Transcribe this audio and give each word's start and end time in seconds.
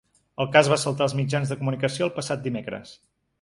El 0.45 0.47
cas 0.53 0.69
va 0.73 0.77
saltar 0.83 1.05
als 1.07 1.15
mitjans 1.19 1.51
de 1.53 1.59
comunicació 1.61 2.07
el 2.09 2.15
passat 2.17 2.43
dimecres. 2.49 2.97